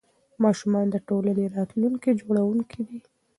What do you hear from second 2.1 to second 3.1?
جوړوونکي دي.